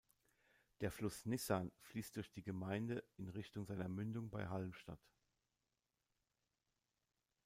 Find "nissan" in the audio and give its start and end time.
1.27-1.71